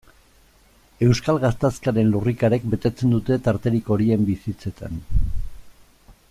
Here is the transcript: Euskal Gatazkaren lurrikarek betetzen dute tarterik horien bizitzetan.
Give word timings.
Euskal 1.07 1.37
Gatazkaren 1.43 2.09
lurrikarek 2.15 2.65
betetzen 2.73 3.13
dute 3.17 3.39
tarterik 3.49 3.93
horien 3.97 4.27
bizitzetan. 4.31 4.99